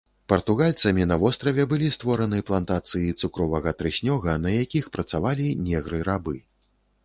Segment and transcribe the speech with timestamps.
[0.31, 6.35] Партугальцамі на востраве былі створаны плантацыі цукровага трыснёга, на якіх працавалі негры-рабы.